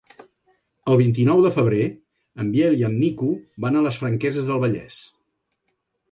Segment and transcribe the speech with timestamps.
[0.91, 1.83] El vint-i-nou de febrer
[2.43, 3.29] en Biel i en Nico
[3.65, 4.97] van a les Franqueses del Vallès.